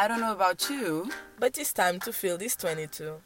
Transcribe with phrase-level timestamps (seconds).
[0.00, 1.10] I don't know about you.
[1.40, 3.20] But it's time to fill this 22.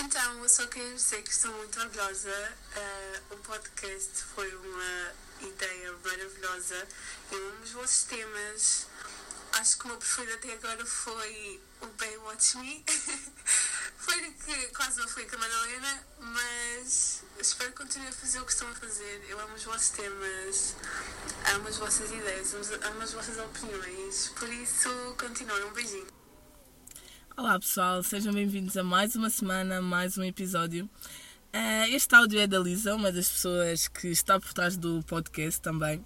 [0.00, 2.52] Então, eu só queria dizer que estou muito orgulhosa.
[2.74, 6.84] Eh, o podcast foi uma ideia maravilhosa
[7.30, 8.88] e um dos vossos temas,
[9.52, 12.84] acho que o meu preferido até agora foi o Baywatch Me.
[14.04, 18.44] foi que quase não fui com a Madalena, mas espero que continue a fazer o
[18.44, 19.24] que estão a fazer.
[19.28, 20.76] Eu amo os vossos temas,
[21.54, 24.32] amo as vossas ideias, amo- amo as vossas opiniões.
[24.38, 24.88] Por isso,
[25.18, 25.64] continuem.
[25.64, 26.06] Um beijinho.
[27.36, 30.88] Olá pessoal, sejam bem-vindos a mais uma semana, mais um episódio.
[31.52, 35.60] Eh, este áudio é da Lisa, uma das pessoas que está por trás do podcast
[35.60, 36.04] também.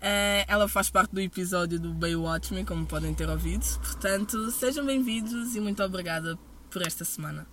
[0.00, 3.64] Eh, ela faz parte do episódio do Baywatch Me, como podem ter ouvido.
[3.80, 6.38] Portanto, sejam bem-vindos e muito obrigada
[6.76, 7.46] por esta semana.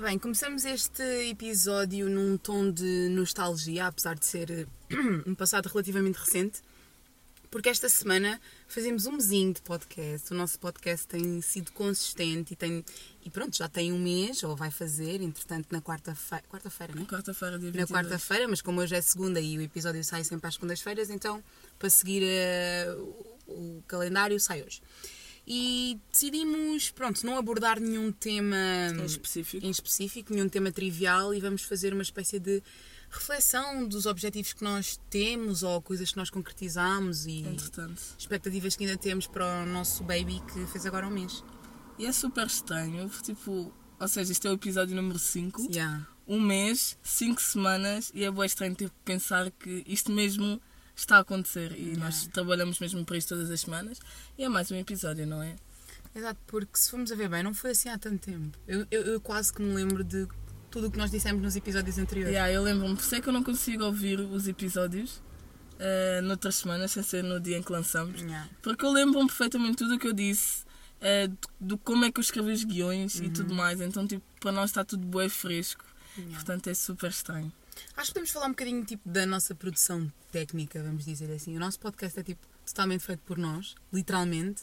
[0.00, 4.66] Bem, começamos este episódio num tom de nostalgia, apesar de ser eh,
[5.28, 6.62] um passado relativamente recente,
[7.50, 10.32] porque esta semana fazemos um mesinho de podcast.
[10.32, 12.82] O nosso podcast tem sido consistente e tem.
[13.22, 16.44] E pronto, já tem um mês, ou vai fazer, entretanto, na quarta-feira.
[16.48, 17.04] Quarta-feira, não é?
[17.04, 17.90] Quarta-feira, dia na 22.
[17.90, 21.44] quarta-feira, mas como hoje é segunda e o episódio sai sempre às segundas-feiras, então
[21.78, 22.22] para seguir
[23.46, 24.80] o, o calendário sai hoje.
[25.52, 28.56] E decidimos, pronto, não abordar nenhum tema
[28.96, 29.66] Em específico.
[29.66, 32.62] em específico, nenhum tema trivial e vamos fazer uma espécie de
[33.10, 38.00] reflexão dos objetivos que nós temos ou coisas que nós concretizamos e Entretanto.
[38.16, 41.42] expectativas que ainda temos para o nosso baby que fez agora um mês.
[41.98, 45.66] E é super estranho, tipo, ou seja, este é o episódio número 5.
[45.72, 46.06] Yeah.
[46.28, 50.62] um mês, cinco semanas, e é bem estranho ter que pensar que isto mesmo
[51.00, 51.72] está a acontecer.
[51.72, 53.98] E nós trabalhamos mesmo para isto todas as semanas.
[54.38, 55.56] E é mais um episódio, não é?
[56.14, 58.58] Exato, porque se formos a ver bem, não foi assim há tanto tempo.
[58.66, 60.26] Eu, eu, eu quase que me lembro de
[60.70, 62.32] tudo o que nós dissemos nos episódios anteriores.
[62.32, 65.22] Yeah, eu lembro-me, por isso é que eu não consigo ouvir os episódios
[65.78, 68.20] eh, noutras semanas, sem ser no dia em que lançamos.
[68.20, 68.48] Yeah.
[68.62, 70.64] Porque eu lembro-me perfeitamente tudo o que eu disse,
[71.00, 73.80] eh, do, do como é que eu escrevi os guiões e tudo mais.
[73.80, 75.84] Então, tipo, para nós está tudo bem fresco.
[76.16, 76.34] Yeah.
[76.34, 77.52] Portanto, é super estranho.
[77.96, 81.56] Acho que podemos falar um bocadinho tipo, da nossa produção técnica, vamos dizer assim.
[81.56, 84.62] O nosso podcast é tipo, totalmente feito por nós, literalmente.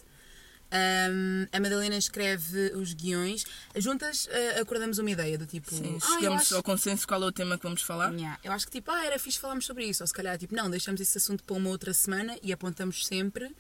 [0.69, 3.45] Ahm, a Madalena escreve os guiões.
[3.77, 5.73] Juntas ah, acordamos uma ideia do tipo.
[5.73, 8.11] Sim, "Ah, chegamos acho- ao consenso qual é o tema que vamos falar.
[8.13, 10.03] Yeah, Eu acho que tipo, ah, era fixe falarmos sobre isso.
[10.03, 13.55] Ou se calhar, tipo, não, deixamos esse assunto para uma outra semana e apontamos sempre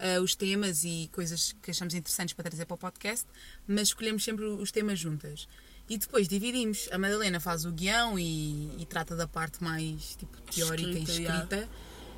[0.00, 3.24] ah, os temas e coisas que achamos interessantes para trazer para o podcast,
[3.66, 5.46] mas escolhemos sempre os temas juntas.
[5.88, 6.88] E depois dividimos.
[6.92, 11.24] A Madalena faz o guião e, e trata da parte mais tipo, teórica Escrita, e
[11.24, 11.68] escrita.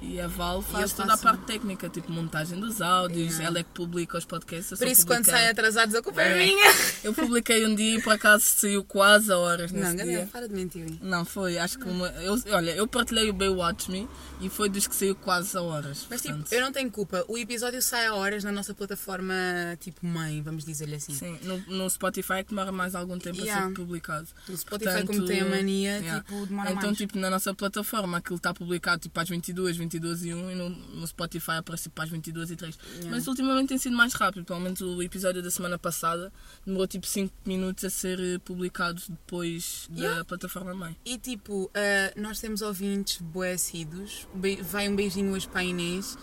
[0.02, 3.44] E a Val faz toda a parte técnica, tipo montagem dos áudios, Yeah.
[3.44, 4.78] ela é que publica os podcasts.
[4.78, 6.46] Por isso, quando saem atrasados, a culpa é, É.
[6.46, 6.70] minha.
[7.04, 10.04] Eu publiquei um dia e por acaso saiu quase a horas nesse Não, dia.
[10.04, 10.86] Gabriel, para de mentir.
[11.02, 12.08] Não, foi, acho que uma.
[12.22, 14.08] Eu, olha, eu partilhei o Baywatch Me
[14.40, 16.06] e foi dos que saiu quase a horas.
[16.08, 17.24] Mas tipo, portanto, eu não tenho culpa.
[17.28, 19.34] O episódio sai a horas na nossa plataforma,
[19.80, 21.12] tipo, mãe, vamos dizer-lhe assim.
[21.14, 23.68] Sim, no, no Spotify que demora mais algum tempo a Yeah.
[23.68, 24.28] ser publicado.
[24.48, 26.96] O Spotify, como tem a mania, tipo, demora Então, mais.
[26.98, 30.70] tipo, na nossa plataforma aquilo está publicado tipo às 22, 22 e 1 e no,
[30.70, 32.78] no Spotify aparece tipo às 22 e 3.
[32.92, 33.10] Yeah.
[33.10, 36.32] Mas ultimamente tem sido mais rápido, pelo menos o episódio da semana passada
[36.64, 40.24] demorou tipo 5 minutos a ser eh, publicado depois da Yeah.
[40.24, 40.96] plataforma mãe.
[41.04, 44.26] E tipo, ah, nós temos ouvintes boecidos.
[44.62, 46.16] Vai um beijinho hoje para a Inês.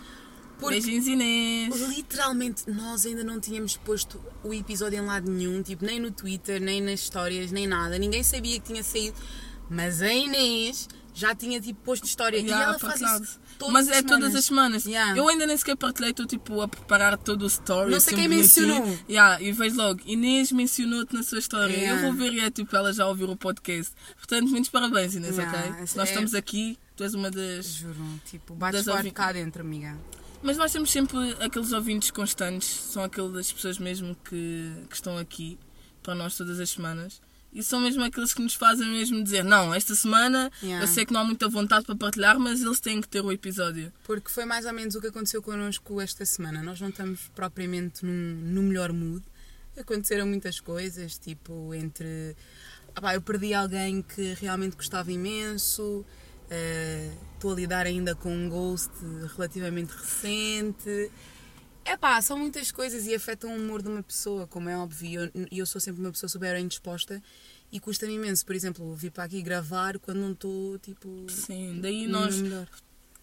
[0.60, 1.90] Porque Beijinhos Inês!
[1.96, 6.60] literalmente nós ainda não tínhamos posto o episódio em lado nenhum, tipo, nem no Twitter,
[6.60, 8.00] nem nas histórias, nem nada.
[8.00, 9.16] Ninguém sabia que tinha saído.
[9.70, 10.88] Mas a Inês
[11.20, 12.38] já tinha tipo posto história.
[12.38, 14.36] Yeah, e ela faz isso todas Mas as é todas semanas.
[14.36, 14.86] as semanas.
[14.86, 15.18] Yeah.
[15.18, 17.90] Eu ainda nem sequer partilhei, estou tipo a preparar todo o story.
[17.92, 19.00] Não sei sempre quem mencionou.
[19.10, 21.76] Yeah, e vejo logo, Inês mencionou-te na sua história.
[21.76, 23.94] Eu vou ver e é tipo, ela já ouviu o podcast.
[24.16, 25.60] Portanto, muitos parabéns, Inês, ok?
[25.82, 27.66] essa Nós é- estamos aqui, tu és uma das.
[27.66, 29.98] Juro, tipo, bates Das ouvi- cá dentro, amiga.
[30.44, 35.58] Mas nós temos sempre aqueles ouvintes constantes, são aquelas pessoas mesmo que, que estão aqui
[36.04, 37.20] para nós todas as semanas.
[37.54, 40.84] E são mesmo aqueles que nos fazem mesmo dizer, não, esta semana Yeah.
[40.84, 43.32] eu sei que não há muita vontade para partilhar, mas eles têm que ter o
[43.32, 43.92] episódio.
[44.04, 46.62] Porque foi mais ou menos o que aconteceu connosco esta semana.
[46.62, 49.24] Nós não estamos propriamente num, no melhor mood.
[49.78, 52.36] Aconteceram muitas coisas, tipo, entre.
[52.96, 56.06] Ah pá, eu perdi alguém que realmente gostava imenso.
[56.50, 58.90] eh, Estou a lidar ainda com um ghost
[59.36, 61.12] relativamente recente.
[61.88, 65.08] É pá, são muitas coisas e afetam o humor de uma pessoa, como é óbvio.
[65.08, 67.22] E eu, eu sou sempre uma pessoa super indisposta
[67.72, 71.26] e custa-me imenso, por exemplo, vir para aqui gravar quando não estou, tipo.
[71.30, 72.68] Sim, daí nós melhor.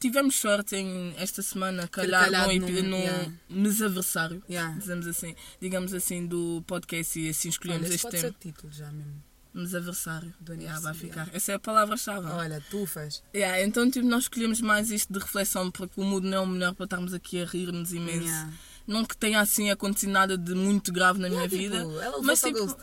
[0.00, 3.32] tivemos sorte em esta semana calhar calhado num, num- yeah.
[3.50, 4.78] mesaversário, Yeah.
[4.78, 8.28] dizemos assim, digamos assim, do podcast e assim escolhemos Olha, este pode tema.
[8.28, 9.22] ser título já mesmo.
[9.54, 10.34] Nos aniversário.
[10.40, 11.28] Do Yeah, vai ficar.
[11.32, 12.26] Essa é a palavra-chave.
[12.26, 13.22] Olha, tufas.
[13.32, 16.46] Yeah, então, tipo, nós escolhemos mais isto de reflexão porque o mood não é o
[16.46, 18.26] melhor para estarmos aqui a rir-nos imenso.
[18.26, 18.52] Yeah.
[18.86, 21.78] Não que tenha assim acontecido nada de muito grave na minha Yeah, vida.
[21.84, 22.76] tipo, ela mas tipo.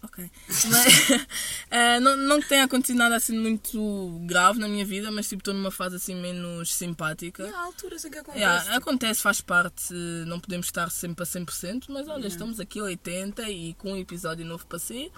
[0.00, 0.30] Ok.
[0.48, 1.10] Mas,
[1.70, 5.40] eh, não, não que tenha acontecido nada assim muito grave na minha vida, mas tipo
[5.40, 7.42] estou numa fase assim menos simpática.
[7.44, 8.38] E há alturas em que acontece.
[8.44, 9.92] Yeah, acontece, faz parte,
[10.26, 13.96] não podemos estar sempre a 100%, mas olha, estamos aqui a 80 e com um
[13.96, 15.10] episódio novo para si.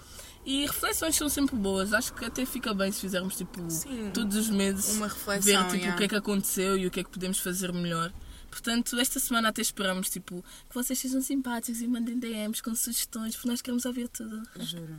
[0.45, 4.35] E reflexões são sempre boas, acho que até fica bem se fizermos tipo Sim, todos
[4.35, 5.93] os meses uma reflexão, ver tipo, yeah.
[5.93, 8.11] o que é que aconteceu e o que é que podemos fazer melhor.
[8.49, 13.35] Portanto, esta semana até esperamos tipo, que vocês sejam simpáticos e mandem DMs com sugestões,
[13.35, 14.41] porque nós queremos ouvir tudo.
[14.59, 14.97] Juro.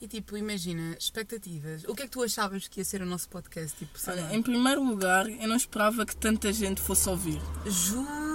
[0.00, 1.84] E tipo, imagina, expectativas.
[1.84, 3.76] O que é que tu achavas que ia ser o nosso podcast?
[3.78, 7.40] Tipo, Olha, em primeiro lugar, eu não esperava que tanta gente fosse ouvir.
[7.66, 8.25] Juro.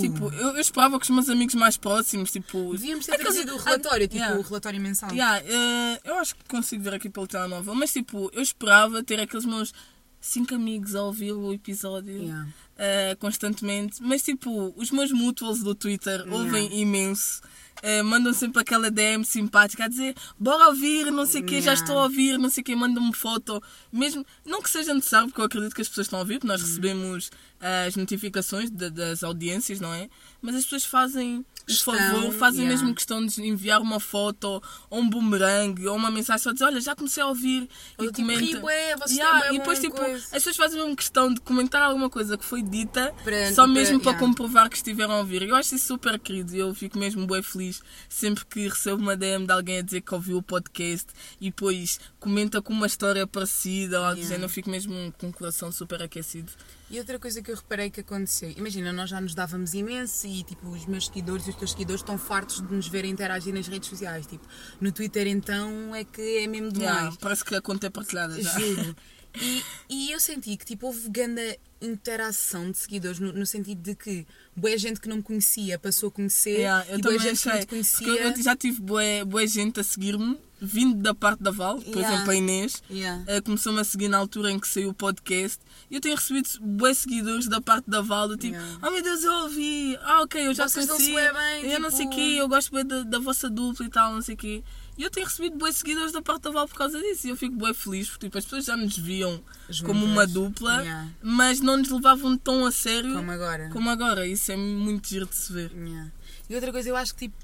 [0.00, 2.72] Tipo, eu, eu esperava que os meus amigos mais próximos, tipo.
[2.72, 4.38] Devíamos ter aqueles- trazido o relatório, tipo, Yeah.
[4.38, 5.10] o relatório mensal.
[5.12, 9.20] Yeah, eh, eu acho que consigo ver aqui pelo telemóvel, mas tipo, eu esperava ter
[9.20, 9.72] aqueles meus
[10.20, 12.48] cinco amigos a ouvir o episódio Yeah.
[12.76, 17.40] eh, constantemente, mas tipo, os meus mutuals do Twitter ouvem imenso.
[17.80, 21.70] eh, mandam sempre aquela DM simpática a dizer bora ouvir, não sei o quê, já
[21.70, 21.80] Yeah.
[21.84, 23.62] estou a ouvir, não sei o quê, mandam-me foto.
[23.92, 26.48] Mesmo, não que seja necessário, porque eu acredito que as pessoas estão a ouvir, porque
[26.48, 30.08] nós recebemos eh, as notificações da- das audiências, não é?
[30.40, 32.80] Mas as pessoas fazem o Questão, favor, fazem yeah.
[32.82, 36.80] mesmo questão de enviar uma foto ou um boomerang ou uma mensagem só dizer olha,
[36.80, 37.68] já comecei a ouvir
[37.98, 38.40] Ou e tipo, comenta.
[38.40, 40.14] ri, bué, vocês Yeah, bué e depois tipo, coisa.
[40.24, 43.12] as pessoas fazem mesmo questão de comentar alguma coisa que foi dita
[43.54, 44.26] só mesmo para yeah.
[44.26, 45.42] comprovar que estiveram a ouvir.
[45.42, 49.16] Eu acho isso super querido e eu fico mesmo bem feliz sempre que recebo uma
[49.16, 51.08] DM de alguém a dizer que ouviu o podcast
[51.40, 54.34] e depois comenta com uma história parecida ou algo do Yeah.
[54.36, 54.44] género.
[54.44, 56.50] Eu fico mesmo com o coração super aquecido.
[56.90, 60.42] E outra coisa que eu reparei que aconteceu, imagina, nós já nos dávamos imenso e
[60.42, 63.68] tipo, os meus seguidores e os teus seguidores estão fartos de nos verem interagir nas
[63.68, 64.26] redes sociais.
[64.26, 64.46] Tipo,
[64.80, 66.96] no Twitter então é que é mesmo demais.
[66.96, 68.58] Yeah, parece que a conta é partilhada já.
[68.58, 68.96] Juro.
[69.40, 73.94] E, e eu senti que tipo, houve grande interação de seguidores no, no sentido de
[73.94, 74.26] que
[74.56, 77.46] boa gente que não me conhecia passou a conhecer Yeah, eu e boa gente que
[77.46, 77.60] não achei.
[77.64, 78.06] te conhecia.
[78.08, 82.14] Eu, já tive boa, boa gente a seguir-me, vindo da parte da Val, por Yeah.
[82.14, 82.82] exemplo, a Inês.
[82.90, 83.22] Yeah.
[83.28, 85.58] eh, Começou-me a seguir na altura em que saiu o podcast.
[85.90, 88.78] E eu tenho recebido boas seguidores da parte da Val, do tipo, Yeah.
[88.86, 89.96] oh meu Deus, eu ouvi.
[90.02, 91.12] Ah, ok, eu já Vocês conheci.
[91.12, 93.86] bué bem, eu não sei o tipo- quê, eu gosto bem da, da vossa dupla
[93.86, 94.64] e tal, não sei o quê.
[94.96, 97.28] E eu tenho recebido boas seguidores da parte da Val por causa disso.
[97.28, 99.40] E eu fico bem feliz, porque tipo, as pessoas já nos viam
[99.86, 100.10] como Juntas.
[100.12, 101.08] uma dupla, Yeah.
[101.22, 103.68] mas não nos levavam tão a sério Como agora.
[103.70, 104.26] como agora.
[104.26, 105.70] Isso é muito giro de se ver.
[105.72, 106.10] Yeah.
[106.48, 107.36] E outra coisa, eu acho que tipo,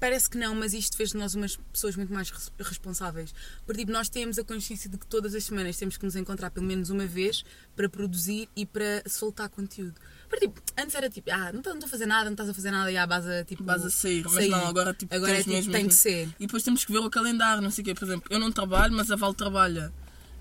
[0.00, 3.34] parece que não, mas isto fez de nós umas pessoas muito mais res- responsáveis.
[3.66, 6.50] Porque tipo, nós temos a consciência de que todas as semanas temos que nos encontrar
[6.50, 7.44] pelo menos uma vez
[7.74, 9.94] para produzir e para soltar conteúdo.
[10.28, 12.70] Porque tipo, antes era tipo, ah, não estou a fazer nada, não estás a fazer
[12.70, 13.64] nada e a base tipo.
[13.64, 16.28] Vas a sair, mas não, agora tipo, agora é, tipo, mesmo tem que mesmo- ser.
[16.38, 17.94] E depois temos que ver o calendário, não sei o quê.
[17.94, 19.92] Por exemplo, eu não trabalho, mas a Val trabalha.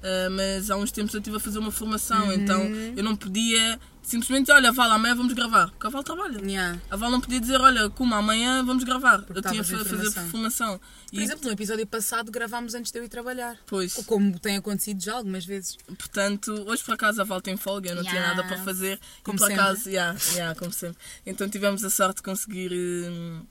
[0.03, 2.33] Ah, mas há uns tempos eu estive a fazer uma formação, Uhum.
[2.33, 2.61] então
[2.95, 5.69] eu não podia simplesmente, olha, Val, amanhã vamos gravar.
[5.71, 6.39] Porque a Val trabalha.
[6.41, 6.79] Yeah.
[6.89, 9.21] A Val não podia dizer, olha, como amanhã vamos gravar.
[9.23, 10.29] Porque eu tinha que fazer formação.
[10.29, 10.81] formação.
[11.11, 13.57] Por exemplo, no episódio passado gravámos antes de eu ir trabalhar.
[13.65, 15.75] Pois, Como tem acontecido já algumas vezes.
[15.87, 18.35] portanto, hoje por acaso a Val tem folga, eu não tinha Yeah.
[18.37, 18.97] nada para fazer.
[19.23, 19.61] Como e por sempre.
[19.61, 20.97] acaso, yeah, yeah, como sempre.
[21.25, 23.41] Então tivemos a sorte de conseguir hum,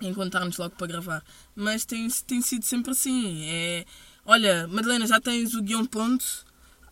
[0.00, 1.22] encontrar-nos logo para gravar.
[1.54, 3.44] Mas tem, tem sido sempre assim.
[3.48, 3.84] É,
[4.26, 6.24] olha, Madalena, já tens o guião pronto?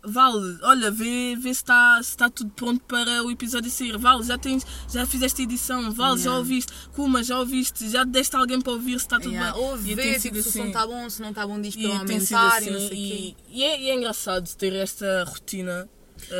[0.02, 3.98] Vale, olha, vê, vê se está se tá tudo pronto para o episódio sair.
[3.98, 5.92] Vale, já tens, já fizeste a edição.
[5.92, 6.38] Vale, já Yeah.
[6.38, 6.72] ouviste.
[6.94, 7.86] Kuma, já ouviste.
[7.86, 9.52] Já deste alguém para ouvir se está tudo Yeah.
[9.52, 9.62] bem.
[9.62, 10.68] Ouve, vê, se o som assim.
[10.68, 13.90] está bom, se não está bom, diz para aumentar e assim, e, e é, e
[13.90, 15.86] é engraçado ter esta rotina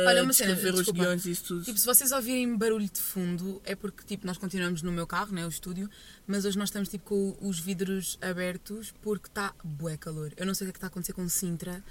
[0.07, 1.63] Olha, uma cena, os guiões e isso tudo.
[1.63, 5.33] Tipo, se vocês ouvirem barulho de fundo, é porque tipo, nós continuamos no meu carro,
[5.33, 5.89] né, o estúdio,
[6.27, 10.31] mas hoje nós estamos tipo, com os vidros abertos porque está bué calor.
[10.37, 11.83] Eu não sei o que é que está a acontecer com Sintra,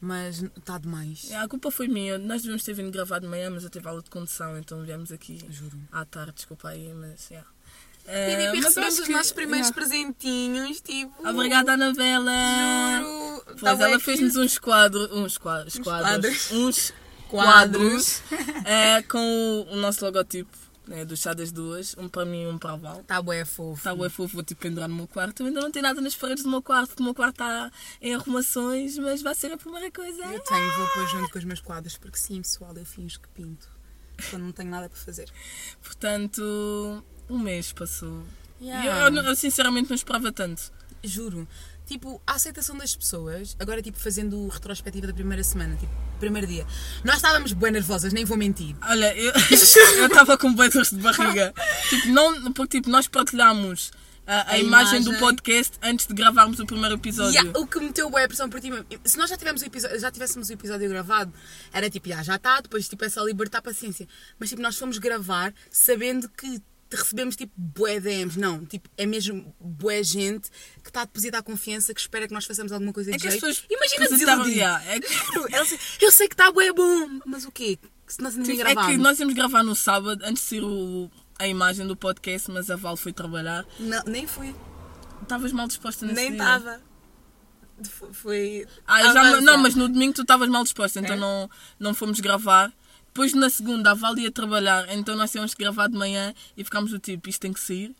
[0.00, 1.30] mas está demais.
[1.30, 2.18] É, a culpa foi minha.
[2.18, 5.10] Nós devíamos ter vindo gravar de manhã, mas eu tive aula de condução, então viemos
[5.12, 5.78] aqui Juro.
[5.92, 7.48] à tarde, desculpa aí, mas yeah.
[8.06, 9.74] E, tipo, e mas recebemos os que- nossos primeiros yeah.
[9.88, 11.26] presentinhos, tipo.
[11.26, 12.32] Obrigada, Anabela!
[13.02, 13.42] Juro.
[13.58, 16.50] Pois Tá ela fez-nos uns quadros, uns quadros, quadros, quadros.
[16.52, 16.92] uns
[17.34, 18.20] Quadros.
[18.28, 19.18] quadros eh, com
[19.68, 22.72] o, o nosso logotipo né, do Chá das Duas, um para mim e um para
[22.72, 23.00] a Val.
[23.00, 23.78] Está bué fofo.
[23.78, 25.42] Está bué fofo, vou tipo pendurar no meu quarto.
[25.42, 27.70] Eu ainda não tenho nada nas paredes do meu quarto, porque o meu quarto está
[28.00, 30.22] em arrumações, mas vai ser a primeira coisa.
[30.24, 33.28] Eu tenho, vou pôr junto com os meus quadros, porque sim, pessoal, eu finjo que
[33.28, 33.68] pinto.
[34.30, 35.28] Quando não tenho nada para fazer.
[35.82, 38.22] Portanto, um mês passou.
[38.60, 39.08] Yeah.
[39.08, 40.72] eu, eu, eu sinceramente não esperava tanto.
[41.02, 41.48] Juro.
[41.86, 46.66] Tipo, a aceitação das pessoas, agora tipo fazendo retrospectiva da primeira semana, tipo, primeiro dia.
[47.04, 48.74] Nós estávamos bem nervosas, nem vou mentir.
[48.82, 49.32] Olha, eu
[50.06, 51.52] estava com bem de barriga.
[51.90, 53.92] tipo, não, porque tipo, nós partilhámos
[54.26, 55.20] a, a A imagem, do imagem.
[55.20, 57.34] podcast antes de gravarmos o primeiro episódio.
[57.38, 58.86] Yeah, o que meteu boa pressão por ti mesmo.
[59.04, 61.30] Se nós já, tivemos o episódio, já tivéssemos o episódio gravado,
[61.70, 64.08] era tipo, "Ya, já está, depois tipo, é só libertar a paciência.
[64.38, 66.62] Mas tipo, nós fomos gravar sabendo que
[66.96, 68.38] recebemos tipo bué DMs.
[68.38, 70.50] Não, tipo, é mesmo bué gente
[70.82, 73.28] que está a depositar confiança, que espera que nós façamos alguma coisa É de que
[73.28, 73.46] as jeito.
[73.46, 74.56] pessoas Imagina desiludir.
[74.56, 77.78] yeah, é que- Eu sei- que está bué bom, mas o quê?
[78.06, 81.10] Se nós ainda Tipo, é que nós íamos gravar no sábado, antes de sair o-
[81.38, 83.64] a imagem do podcast, mas a Val foi trabalhar.
[83.80, 84.54] Não, nem fui.
[85.22, 86.80] Estavas mal disposta nesse Nem estava.
[88.12, 88.66] Foi.
[88.86, 89.40] Ah, já, Avança.
[89.40, 91.18] não, mas no domingo tu estavas mal disposta, então É?
[91.18, 92.72] não, não fomos gravar.
[93.14, 96.64] Depois na segunda a Val ia trabalhar, então nós tínhamos que gravar de manhã e
[96.64, 97.94] ficámos do tipo, isto tem que sair,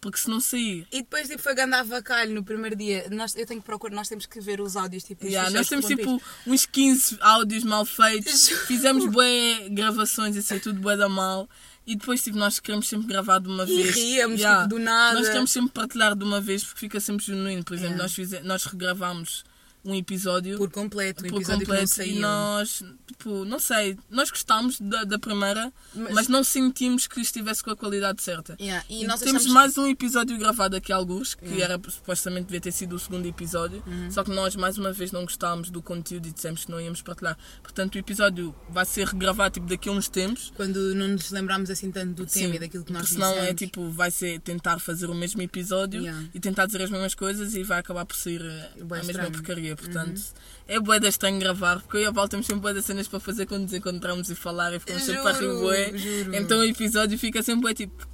[0.00, 0.86] porque se não sair.
[0.92, 3.08] E depois tipo, foi ganda avacalho no primeiro dia.
[3.10, 5.24] Nós, eu tenho que procurar, nós temos que ver os áudios tipo.
[5.26, 10.60] os Yeah, nós temos tipo uns 15 áudios mal feitos, fizemos bué gravações e sei
[10.60, 11.50] tudo bué da mal.
[11.84, 13.94] E depois tipo, nós queremos sempre gravar de uma E vez.
[13.96, 15.18] ríamos, tipo, do nada.
[15.18, 17.64] Nós queremos sempre partilhar de uma vez porque fica sempre genuíno.
[17.64, 18.04] Por exemplo, Yeah.
[18.04, 19.44] nós, fize- nós regravamos
[19.84, 24.78] um episódio Por completo, o por episódio completo e nós, tipo, não sei, nós gostámos
[24.80, 28.56] da, da primeira, Mas- mas, não sentimos que estivesse com a qualidade certa.
[28.60, 31.74] Yeah, E, E nós temos achamos- mais um episódio gravado aqui alguns, que Yeah.
[31.74, 35.22] era supostamente devia ter sido o segundo episódio, só que nós mais uma vez não
[35.22, 37.38] gostávamos do conteúdo e dissemos que não íamos partilhar.
[37.62, 40.52] Portanto, o episódio vai ser regravado tipo, daqui a uns tempos.
[40.56, 43.30] Quando não nos lembramos assim tanto do tema Sim, e daquilo que nós porque senão
[43.32, 43.60] é dissemos.
[43.60, 46.28] tipo, vai ser tentar fazer o mesmo episódio Yeah.
[46.34, 49.26] e tentar dizer as mesmas coisas e vai acabar por sair eh, a mesma estranho.
[49.28, 49.32] Uhum.
[49.32, 49.69] porcaria.
[49.76, 50.20] Portanto,
[50.68, 53.20] é bué de estranho gravar, porque eu e a Val temos sempre de cenas para
[53.20, 56.34] fazer quando nos encontramos e falar e ficamos sempre a rir Juro, juro.
[56.36, 58.08] Então o episódio fica sempre bué tipo.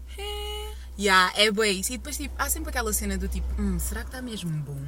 [0.99, 1.93] Yeah, é bué isso.
[1.93, 4.81] E depois tipo, há sempre aquela cena do tipo, hum, será que está mesmo bom?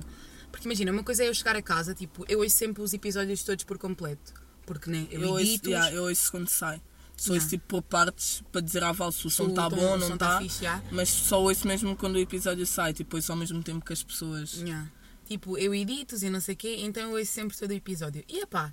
[0.51, 3.43] Porque imagina, uma coisa é eu chegar a casa, tipo, eu ouço sempre os episódios
[3.45, 4.33] todos por completo.
[4.65, 6.81] Porque nem eu, Eu ouço, edito yeah, eu ouço quando sai.
[7.17, 9.83] Só ouço tipo por partes para dizer à Val se o som está tom- bom
[9.91, 10.39] ou não tá está.
[10.41, 10.83] fixe, yeah.
[10.91, 14.03] Mas só ouço mesmo quando o episódio sai, tipo, ouço ao mesmo tempo que as
[14.03, 14.55] pessoas.
[14.55, 14.89] Yeah.
[15.28, 18.25] Tipo, eu edito e não sei o quê, então eu ouço sempre todo o episódio.
[18.26, 18.73] E epá,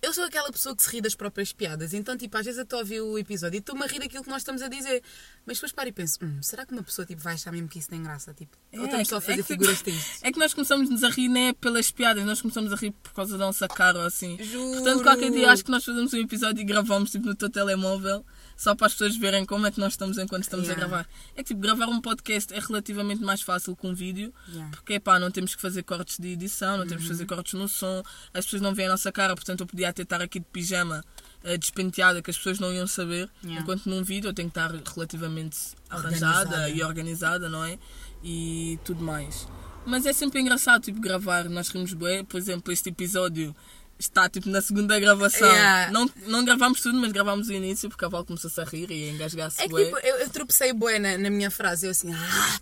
[0.00, 2.64] eu sou aquela pessoa que se ri das próprias piadas, então tipo, às vezes eu
[2.64, 5.02] estou a ouvir o episódio e estou-me a rir daquilo que nós estamos a dizer.
[5.48, 7.78] Mas depois paro e penso, hum, será que uma pessoa tipo, vai achar mesmo que
[7.78, 8.34] isso tem graça?
[8.34, 10.22] Tipo, ou É, estamos só a que- fazer é que- figuras tristes?
[10.22, 13.12] É que nós começamos a rir nem é pelas piadas, nós começamos a rir por
[13.14, 14.36] causa da nossa cara ou assim.
[14.44, 14.74] Juro.
[14.76, 18.24] Portanto, qualquer dia acho que nós fazemos um episódio e gravamos tipo, no teu telemóvel,
[18.56, 20.84] só para as pessoas verem como é que nós estamos enquanto estamos Yeah.
[20.84, 21.08] a gravar.
[21.34, 24.70] É que tipo, gravar um podcast é relativamente mais fácil que um vídeo, Yeah.
[24.70, 27.16] porque pá, não temos que fazer cortes de edição, não temos que Uhum.
[27.16, 28.02] fazer cortes no som,
[28.34, 31.02] as pessoas não veem a nossa cara, portanto eu podia até estar aqui de pijama.
[31.44, 33.62] Eh, despenteada que as pessoas não iam saber Yeah.
[33.62, 35.56] enquanto num vídeo eu tenho que estar relativamente
[35.90, 36.38] Organizada.
[36.56, 37.78] arranjada e organizada, não é?
[38.22, 39.46] E tudo mais.
[39.86, 42.24] Mas é sempre engraçado, tipo, gravar, nós rimos bem.
[42.24, 43.54] Por exemplo, este episódio
[43.98, 45.48] está, tipo, na segunda gravação.
[45.48, 45.90] Yeah.
[45.92, 49.08] Não, não gravámos tudo, mas gravámos o início porque a Val começou-se a rir e
[49.08, 49.84] a engasgar-se É que bué.
[49.84, 52.60] tipo, eu, eu tropecei bué na, na minha frase, eu assim, ah,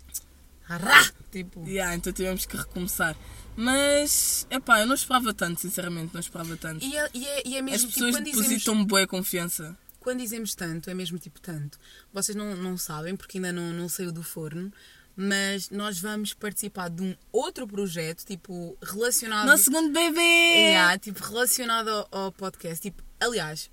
[0.68, 3.16] ah, tipo, Yeah, então tivemos que recomeçar.
[3.56, 6.84] Mas, epá, eu não esperava tanto, sinceramente, não esperava tanto.
[6.84, 9.76] e é, e é, e é As mesmo tipo, pessoas quando dizemos, depositam boa confiança.
[9.98, 11.78] quando dizemos tanto, é mesmo tipo tanto.
[12.12, 14.70] Vocês não, não sabem, porque ainda não, não saiu do forno,
[15.16, 19.46] mas nós vamos participar de um outro projeto, tipo, relacionado.
[19.46, 20.20] Nosso segundo bebê!
[20.20, 22.82] Yeah, tipo, relacionado ao, ao podcast.
[22.82, 23.70] Tipo, aliás,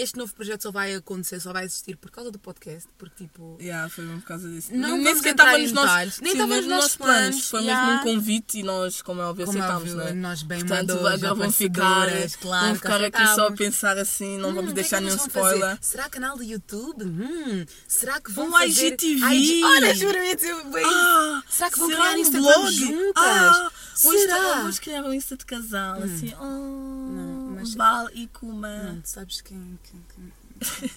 [0.00, 3.56] este novo projeto só vai acontecer, só vai existir por causa do podcast, porque tipo.
[3.60, 4.68] Yeah, foi mesmo por causa disso.
[4.74, 6.20] Não nem sequer estava nos nossos.
[6.20, 7.86] Nem estava nos nossos planos, Foi yeah.
[7.86, 10.12] mesmo um convite e nós, como é óbvio, Como é aceitámos, óbvio, não é?
[10.12, 12.06] nós bem Portanto, madouros, agora vão ficar,
[12.40, 15.16] claro vão que ficar aqui só a pensar assim, não Hum, vamos é deixar nenhum
[15.16, 15.54] vão fazer?
[15.56, 15.78] spoiler.
[15.80, 17.04] Será canal do YouTube?
[17.04, 18.86] Hum, será que vão Um fazer...
[18.92, 19.26] IGTV?
[19.34, 19.64] IG...
[19.64, 22.72] Olha, juro-me Ah, Será que vão será criar um Instagram blog?
[22.72, 23.12] juntas?
[23.24, 24.36] Ah, Insta- Será?
[24.36, 24.56] Hum.
[24.60, 27.25] Vamos criar um Insta de casal, assim, oh, Não,
[27.74, 28.68] Val e Kuma.
[28.84, 29.78] Não, tu sabes quem...
[29.82, 30.32] quem, quem...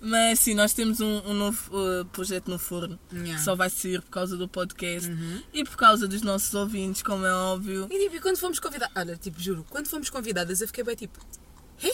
[0.00, 3.34] Mas sim, nós temos um, um novo uh, projeto no forno Yeah.
[3.38, 5.42] que só vai sair por causa do podcast Uhum.
[5.52, 7.86] e por causa dos nossos ouvintes, como é óbvio.
[7.90, 8.94] E tipo, quando fomos convidadas...
[8.96, 11.18] Olha, tipo, juro, quando fomos convidadas eu fiquei bem tipo...
[11.82, 11.92] Hê?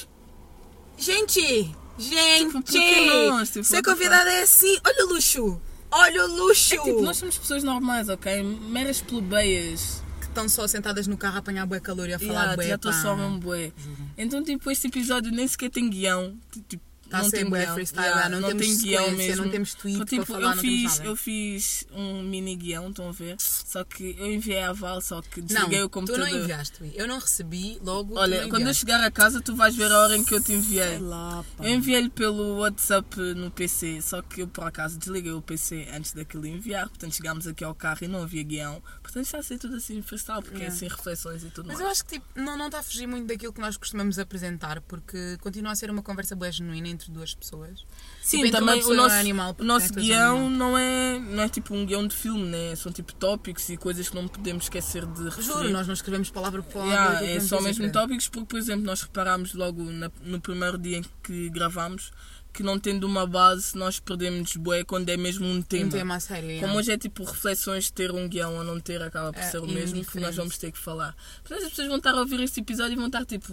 [0.97, 1.75] Gente!
[1.99, 2.63] Gente!
[2.63, 3.51] Tipo, nós?
[3.51, 4.79] Tipo, Ser convidada é assim...
[4.85, 5.61] Olha o luxo!
[5.91, 6.75] Olha o luxo!
[6.75, 8.43] É tipo, nós somos pessoas normais, ok?
[8.43, 10.03] Meras plebeias.
[10.35, 12.75] Estão só sentadas no carro a apanhar bué calor e a falar Yeah, bué, já
[12.75, 13.71] estou só mesmo bué.
[14.19, 16.37] Então, tipo, este episódio nem sequer tem guião.
[16.69, 16.83] Tipo,
[17.15, 17.75] Tá não a tem bué guião.
[17.75, 19.45] freestyle, Yeah, não temos tem guião mesmo.
[19.45, 22.89] não temos tweet Então, tipo, para falar, eu não fiz, eu fiz um mini guião,
[22.91, 23.37] estão a ver?
[23.41, 26.29] Só que eu enviei à Val, só que Não, desliguei o tu computador.
[26.29, 26.93] não enviaste.
[26.95, 29.91] Eu não recebi, logo Olha, tu não quando eu chegar a casa, tu vais ver
[29.91, 30.99] a hora em que eu te enviei.
[30.99, 31.45] Lá.
[31.59, 36.13] Eu enviei-lhe pelo WhatsApp no PC, só que eu por acaso desliguei o PC antes
[36.13, 38.83] daquilo enviar, portanto chegámos aqui ao carro e não havia guião.
[39.03, 40.75] Portanto está a ser tudo assim freestyle, porque é Yeah.
[40.77, 41.99] assim reflexões e tudo Mas eu mais.
[41.99, 45.37] acho que tipo, não, não está a fugir muito daquilo que nós costumamos apresentar, porque
[45.41, 47.85] continua a ser uma conversa boa genuína entre entre duas pessoas.
[48.23, 51.85] Sim, também o nosso, animal, o nosso é guião não é, não é tipo um
[51.85, 52.75] guião de filme, né?
[52.75, 55.47] São tipo tópicos e coisas que não podemos esquecer de referir.
[55.47, 56.95] Juro, nós não escrevemos palavra por palavra.
[56.95, 60.79] Yeah, é queremos só mesmo tópicos porque, por exemplo, nós reparámos logo na- no primeiro
[60.79, 62.11] dia em que gravámos
[62.53, 65.87] que não tendo uma base nós perdemos bué quando é mesmo um tema.
[65.87, 66.61] Um tema a sério.
[66.61, 69.51] Como hoje é tipo reflexões de ter um guião ou não ter, acaba por É
[69.51, 71.17] ser o mesmo que nós vamos ter que falar.
[71.43, 73.53] Portanto, as pessoas vão estar a ouvir este episódio e vão estar tipo,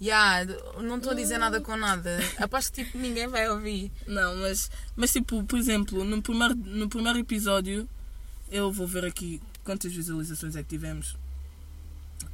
[0.00, 0.46] Yeah,
[0.80, 2.18] não estou a dizer nada com nada.
[2.40, 3.92] Aposto que tipo, ninguém vai ouvir.
[4.06, 7.86] Não, mas, mas tipo, por exemplo, no primeiro, no primeiro episódio,
[8.50, 11.16] eu vou ver aqui quantas visualizações é que tivemos.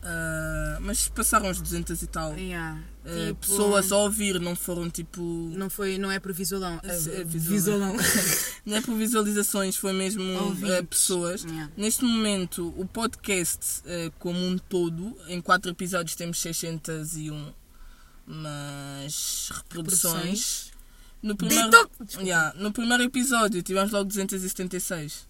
[0.02, 2.36] Ah, mas passaram os 200 e tal.
[2.38, 2.80] Yeah.
[3.04, 5.22] Ah, Tipo, pessoas a ouvir, não foram tipo.
[5.22, 6.80] Não, foi, não é por visualão.
[6.82, 7.96] É, É, visualão.
[8.66, 10.22] Não é por visualizações, foi mesmo
[10.76, 11.44] ah, pessoas.
[11.44, 11.70] Yeah.
[11.76, 13.82] Neste momento, o podcast
[14.18, 17.52] como um todo, em quatro episódios temos 601
[18.26, 20.14] mas reproduções.
[20.16, 20.72] Reproduções.
[21.22, 21.90] No primeiro.
[22.18, 25.26] Yeah, no primeiro episódio tivemos logo 276.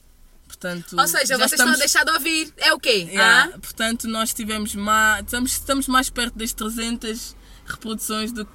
[0.47, 2.53] Portanto, Ou seja, vocês estão a deixar de ouvir.
[2.57, 3.07] É o quê?
[3.11, 3.59] Yeah, Ah?
[3.59, 7.37] Portanto, nós tivemos mais, estamos, estamos mais perto das 300
[7.67, 8.49] reproduções do,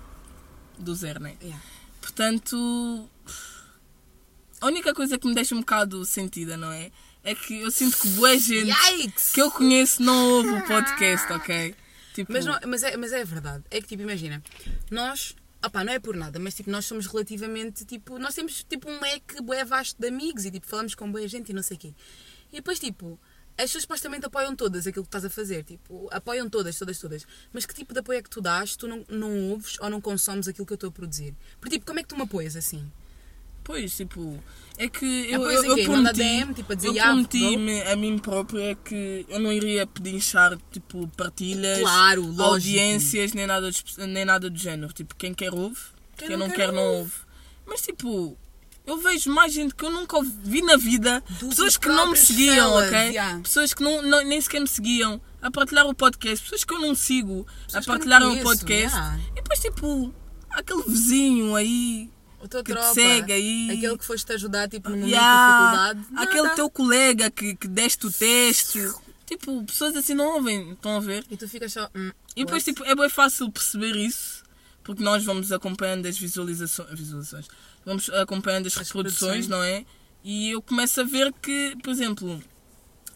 [0.79, 1.35] do zero, né?
[1.41, 1.61] Yeah.
[1.99, 3.09] Portanto,
[4.59, 6.91] a única coisa que me deixa um bocado sentida, não é?
[7.23, 9.31] É que eu sinto que boa gente Yikes!
[9.31, 11.75] que eu conheço não ouve o podcast, ok?
[12.15, 13.63] Tipo, Mas, não- mas, é, mas é verdade.
[13.71, 14.41] É que, tipo, imagina,
[14.89, 18.89] nós, opá, não é por nada, mas tipo, nós somos relativamente, tipo, nós temos tipo
[18.89, 21.77] um leque bué vasto de amigos e tipo, falamos com boa gente e não sei
[21.77, 21.93] o quê.
[22.51, 23.19] E depois, tipo,
[23.57, 27.27] as pessoas supostamente apoiam todas aquilo que estás a fazer, tipo, apoiam todas, todas, todas.
[27.53, 30.01] Mas que tipo de apoio é que tu dás, tu não, não ouves ou não
[30.01, 31.35] consomes aquilo que eu estou a produzir?
[31.59, 32.91] Porque, tipo, como é que tu me apoias assim?
[33.71, 34.37] Pois, tipo,
[34.77, 35.87] é que eu, eu, eu quê?
[35.87, 41.07] Manda prometi, tipo, eu "Ya, prometi-me a mim própria que eu não iria pedinchar, tipo,
[41.15, 44.91] partilhas, Claro, audiências, nem nada, de- nem nada do género.
[44.93, 45.79] Tipo, quem quer ouve,
[46.17, 47.13] Quem quem, não não quer, quer, não ouve.
[47.65, 48.37] Mas, tipo,
[48.85, 52.17] eu vejo mais gente que eu nunca vi na vida, Dos pessoas que não me
[52.17, 53.11] seguiam, fellas, ok?
[53.13, 53.39] ya.
[53.41, 56.79] Pessoas que não, não- nem sequer me seguiam, a partilhar o podcast, pessoas que eu
[56.79, 58.97] não sigo, Pessoas a eu partilhar o podcast.
[58.97, 59.19] ya.
[59.31, 60.13] E depois, tipo,
[60.49, 62.09] aquele vizinho aí
[62.43, 63.71] O teu que te tropa, segue aí.
[63.71, 66.27] aquele que foste ajudar, tipo, no momento Yeah, de dificuldade.
[66.27, 66.55] aquele nada.
[66.55, 68.79] teu colega que, que deste o teste.
[69.25, 71.23] Tipo, pessoas assim não ouvem, estão a ver?
[71.29, 71.89] E tu ficas só.
[71.95, 74.43] hum, E depois, tipo, é bem fácil perceber isso,
[74.83, 77.47] porque nós vamos acompanhando as visualizações, visualizações
[77.85, 79.47] vamos acompanhando as, As reproduções, reproduções.
[79.47, 79.85] não é?
[80.23, 82.43] E eu começo a ver que, por exemplo,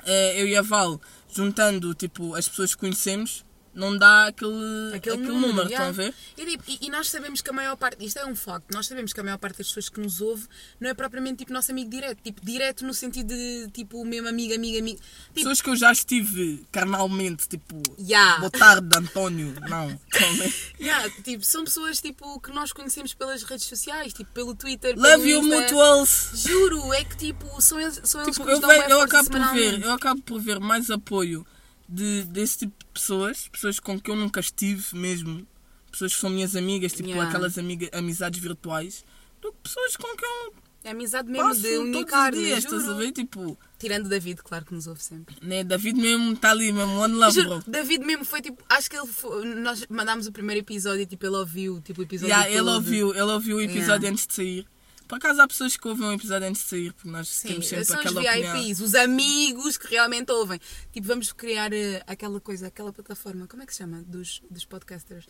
[0.05, 0.99] eh, eu e a Val,
[1.31, 3.44] juntando, tipo, as pessoas que conhecemos,
[3.75, 5.87] não dá aquele, aquele, número, estão yeah.
[5.87, 6.13] a ver?
[6.37, 8.87] E, tipo, e- e nós sabemos que a maior parte, isto é um facto, nós
[8.87, 10.47] sabemos que a maior parte das pessoas que nos ouve
[10.79, 14.53] não é propriamente tipo nosso amigo direto, tipo, direto no sentido de tipo mesmo amigo,
[14.55, 14.97] amigo, amigo.
[14.99, 18.39] Tipo, Pessoas que eu já estive carnalmente, tipo, Yeah.
[18.39, 23.65] boa tarde, António, não, estão yeah, tipo, são pessoas tipo, que nós conhecemos pelas redes
[23.65, 25.61] sociais, tipo, pelo Twitter, Love pelo you, Insta.
[25.61, 26.31] mutuals!
[26.35, 29.29] Juro, é que tipo, são eles, são eles Tipo, que nos eu, dão eu acabo
[29.29, 31.45] por ver, eu acabo por ver mais apoio
[31.87, 35.45] de, desse tipo de pessoas, pessoas com que eu nunca estive mesmo,
[35.91, 37.29] pessoas que são minhas amigas, tipo Yeah.
[37.29, 39.05] aquelas amiga, amizades virtuais,
[39.41, 42.57] do que pessoas com que eu É amizade mesmo passo de todos os unicarne, dias,
[42.63, 43.11] estás a ver?
[43.11, 45.35] Tipo, Tirando David, claro que nos ouve sempre.
[45.41, 47.63] né, David mesmo está ali mesmo, one love, bro.
[47.67, 51.25] David mesmo foi tipo, acho que ele foi, nós mandámos o primeiro episódio e tipo,
[51.25, 54.09] ele ouviu tipo, o episódio Yeah, ele ouviu, ele ouviu o episódio Yeah.
[54.09, 54.67] antes de sair.
[55.07, 57.67] Por acaso há pessoas que ouvem o episódio antes de sair, porque nós Sim, temos
[57.67, 58.53] sempre são os aquela opinião.
[58.57, 60.59] VIPs, os amigos que realmente ouvem.
[60.91, 64.01] Tipo, vamos criar eh, aquela coisa, aquela plataforma, como é que se chama?
[64.03, 65.25] Dos, dos podcasters.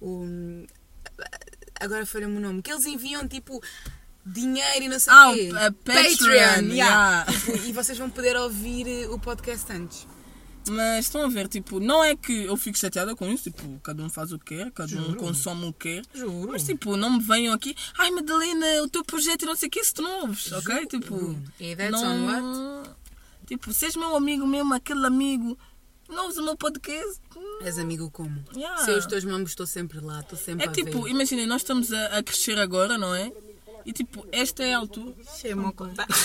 [0.00, 0.24] O,
[1.80, 2.62] agora foi-me o nome.
[2.62, 3.60] Que eles enviam tipo
[4.24, 5.50] dinheiro e não sei Ah, o quê.
[5.52, 7.24] o, eh, Patreon, yeah.
[7.32, 10.06] Tipo, e vocês vão poder ouvir eh, o podcast antes.
[10.68, 14.02] Mas estão a ver, tipo, não é que eu fico chateada com isso, tipo, cada
[14.02, 15.16] um faz o que quer, cada um Juro.
[15.16, 16.04] consome o que quer.
[16.18, 16.50] Juro.
[16.52, 19.70] Mas tipo, não me venham aqui, ai Madalena, o teu projeto e não sei o
[19.70, 20.86] que, isso tu não ouves, ok?
[20.86, 22.82] Tipo, E that's on não.
[23.46, 25.56] Tipo, se és meu amigo mesmo, aquele amigo,
[26.08, 27.20] não ouves o meu podcast.
[27.62, 28.44] És amigo como?
[28.54, 28.82] Yeah.
[28.84, 31.10] Se eu os teus mambos estou sempre lá, estou sempre É a tipo, ver.
[31.10, 33.30] imaginem, nós estamos a, a crescer agora, não é?
[33.84, 35.14] E tipo, esta é a altura.
[35.40, 36.06] Chama contar.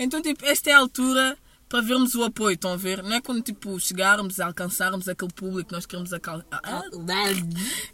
[0.00, 1.36] Então, tipo, esta é a altura
[1.68, 3.02] para vermos o apoio, estão a ver?
[3.02, 6.82] Não é quando, tipo, chegarmos alcançarmos aquele público que nós queremos, acal- ah, ah,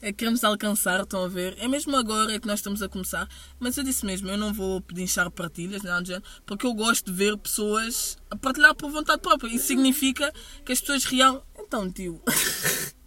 [0.00, 1.56] é, queremos alcançar, estão a ver?
[1.58, 3.28] É mesmo agora que nós estamos a começar.
[3.58, 7.10] Mas eu disse mesmo, eu não vou pedinchar partilhas, nada do género, porque eu gosto
[7.10, 9.48] de ver pessoas a partilhar por vontade própria.
[9.48, 10.32] Isso significa
[10.64, 11.44] que as pessoas real.
[11.58, 12.20] Então, tio.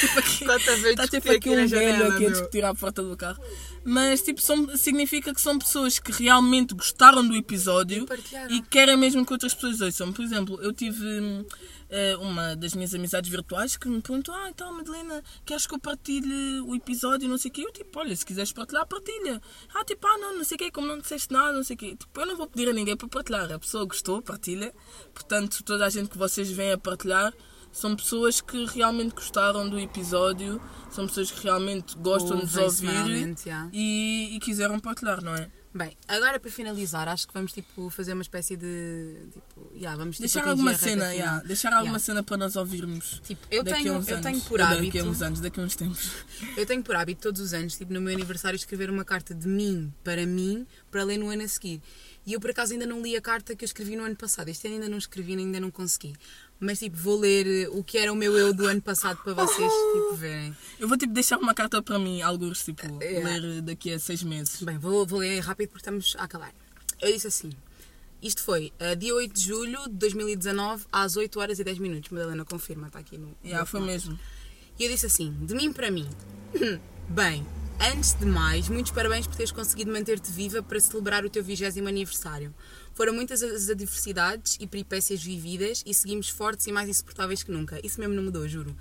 [0.00, 3.42] Tipo aqui- Está tipo discutir aqui um velho aqui a discutir à porta do carro.
[3.84, 8.06] Mas tipo, são, significa que são pessoas que realmente gostaram do episódio
[8.50, 10.12] E e querem mesmo que outras pessoas ouçam.
[10.12, 11.44] Por exemplo, eu tive hum,
[11.88, 15.78] eh, uma das minhas amizades virtuais que me perguntou: Ah, então, Madalena, queres que eu
[15.78, 17.28] partilhe o episódio?
[17.28, 17.62] Não sei o quê.
[17.66, 19.40] Eu tipo, olha, se quiseres partilhar, partilha.
[19.74, 21.78] Ah, tipo, ah, não, não sei o quê, como não disseste nada, não sei o
[21.78, 21.96] quê.
[21.96, 23.50] Tipo, eu não vou pedir a ninguém para partilhar.
[23.50, 24.74] A pessoa gostou, partilha.
[25.14, 27.32] Portanto, toda a gente que vocês vêm a partilhar.
[27.78, 30.60] São pessoas que realmente gostaram do episódio,
[30.90, 33.68] são pessoas que realmente gostam de nos ouvir já.
[33.72, 35.48] e, e quiseram partilhar, não é?
[35.72, 39.28] Bem, agora para finalizar, acho que vamos tipo, fazer uma espécie de.
[39.32, 42.04] Tipo, yeah, vamos, tipo, Deixar alguma cena, yeah, deixar alguma Yeah.
[42.04, 43.20] cena para nós ouvirmos.
[43.22, 44.26] Tipo, eu daqui tenho, a uns eu anos.
[44.26, 44.84] tenho por hábito.
[44.86, 46.10] Daqui a uns anos, daqui a uns tempos.
[46.56, 49.46] Eu tenho por hábito todos os anos, tipo no meu aniversário, escrever uma carta de
[49.46, 51.80] mim para mim para ler no ano a seguir.
[52.26, 54.48] E eu por acaso ainda não li a carta que eu escrevi no ano passado.
[54.48, 56.14] Este ano ainda não escrevi, ainda não consegui.
[56.60, 59.32] Mas tipo, vou ler eh, o que era o meu eu do ano passado para
[59.32, 60.56] vocês tipo, verem.
[60.78, 63.38] Eu vou tipo deixar uma carta para mim, alguns, tipo, Yeah.
[63.38, 64.62] ler daqui a seis meses.
[64.62, 66.52] Bem, vou, vou ler rápido porque estamos a acabar.
[67.00, 67.50] Eu disse assim.
[68.20, 72.10] Isto foi eh, dia 8 de julho de 2019, às 8 horas e 10 minutos.
[72.10, 73.36] Madalena, confirma, está aqui no.
[73.44, 74.18] Yeah, foi mesmo.
[74.76, 76.08] E eu disse assim: de mim para mim.
[77.08, 77.46] Bem,
[77.80, 81.78] antes de mais, muitos parabéns por teres conseguido manter-te viva para celebrar o teu 20
[81.86, 82.52] aniversário.
[82.98, 87.78] Foram muitas as adversidades e peripécias vividas e seguimos fortes e mais insuportáveis que nunca.
[87.86, 88.76] Isso mesmo não mudou, juro.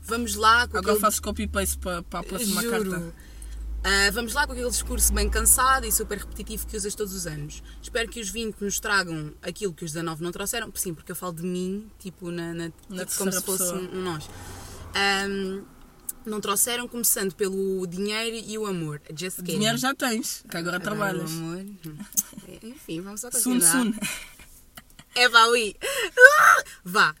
[0.00, 1.00] Vamos lá com Agora aquele...
[1.00, 2.90] faço copy-paste para, para a próxima Juro.
[2.90, 3.14] carta.
[3.84, 7.26] Ah, vamos lá com aquele discurso bem cansado e super repetitivo que usas todos os
[7.26, 7.62] anos.
[7.82, 10.72] Espero que os 20 nos tragam aquilo que os 19 não trouxeram.
[10.74, 13.78] Sim, porque eu falo de mim, tipo, na, na, Na tipo, como se fosse pessoa.
[13.82, 14.30] um, um nós.
[14.94, 15.62] Ahm,
[16.26, 19.00] não trouxeram, começando pelo dinheiro e o amor.
[19.16, 19.52] Just kidding.
[19.52, 21.30] Dinheiro já tens, que agora trabalhas.
[21.30, 21.58] O amor.
[21.86, 21.98] hum.
[22.62, 23.72] Enfim, vamos só Sun continuar.
[23.72, 23.92] Sun.
[25.14, 25.76] É vá, ui.
[26.84, 27.14] Vá,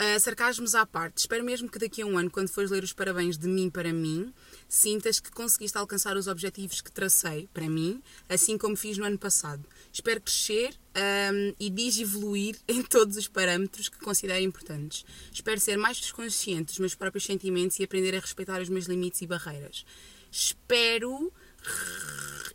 [0.00, 1.18] eh, sarcasmos à parte.
[1.18, 3.92] Espero mesmo que daqui a um ano, quando fores ler os parabéns de mim para
[3.92, 4.32] mim,
[4.68, 9.18] sintas que conseguiste alcançar os objetivos que tracei para mim, assim como fiz no ano
[9.18, 9.64] passado.
[9.92, 15.04] Espero crescer ahm, e digevoluir em todos os parâmetros que considero importantes.
[15.32, 19.22] Espero ser mais consciente dos meus próprios sentimentos e aprender a respeitar os meus limites
[19.22, 19.86] e barreiras.
[20.30, 21.32] Espero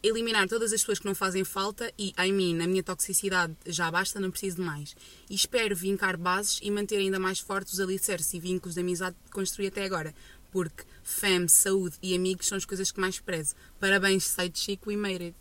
[0.03, 3.89] eliminar todas as pessoas que não fazem falta e, I mean, a minha toxicidade já
[3.89, 4.95] basta, não preciso de mais.
[5.29, 9.15] E espero vincar bases e manter ainda mais fortes os alicerces e vínculos de amizade
[9.23, 10.13] que construí até agora.
[10.53, 13.55] Porque fam, saúde e amigos são as coisas que mais prezo.
[13.79, 15.35] Parabéns, site Chico e made it.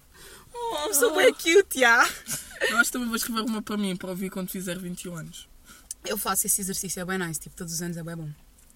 [0.54, 2.04] Oh, sou bem cute, já!
[2.68, 5.48] Eu acho que também vou escrever uma para mim, para ouvir quando fizer 21 anos.
[6.04, 8.28] Eu faço esse exercício, é bem nice, tipo, todos os anos é bem bom.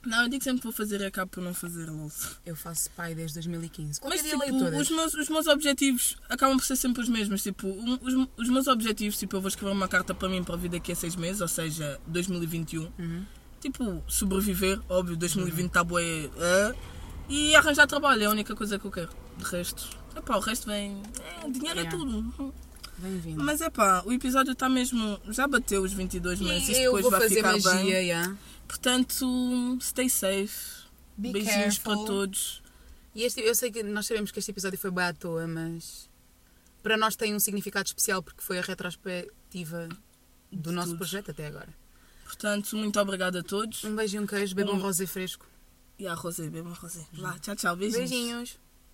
[0.04, 2.36] Não, eu digo sempre que vou fazer e acabo por não fazer, louça.
[2.46, 4.00] Eu faço pai desde 2015.
[4.00, 7.42] Qualquer Mas tipo, os meus, os meus objetivos acabam por ser sempre os mesmos.
[7.42, 10.56] Tipo, um- os, os meus objetivos, tipo, eu vou escrever uma carta para mim para
[10.56, 12.88] vir daqui a seis meses, ou seja, 2021.
[13.72, 16.30] Tipo, sobreviver, óbvio, 2020 está bué.
[16.38, 16.74] é,
[17.28, 19.10] e arranjar trabalho é a única coisa que eu quero.
[19.36, 21.02] De resto, epá, o resto vem.
[21.42, 21.90] É, dinheiro é Yeah.
[21.98, 22.54] tudo.
[22.98, 23.42] Bem-vindo.
[23.42, 25.20] Mas é pá, o episódio está mesmo.
[25.30, 28.08] Já bateu os 22, mas isto eu depois vou vai fazer ficar magia, bem.
[28.08, 28.36] já.
[28.68, 30.86] Portanto, stay safe.
[31.16, 31.96] Be Beijinhos careful.
[31.96, 32.62] para todos.
[33.14, 36.08] E este, eu sei que nós sabemos que este episódio foi bem à toa, mas
[36.82, 39.88] para nós tem um significado especial porque foi a retrospectiva
[40.52, 40.98] do De nosso tudo.
[40.98, 41.68] projeto até agora.
[42.26, 43.84] Portanto, muito obrigada a todos.
[43.84, 45.46] Um beijo e um queijo, bebam Um- rosé fresco.
[45.98, 47.06] E a Rosé, beba Rosé.
[47.14, 48.10] Vá, tchau, tchau, beijinhos.
[48.10, 48.58] Beijinhos.